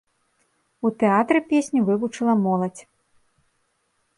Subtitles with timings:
[0.87, 2.83] У тэатры песню вывучыла моладзь.